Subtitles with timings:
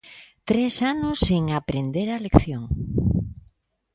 [0.49, 2.63] Tres anos sen aprender a lección.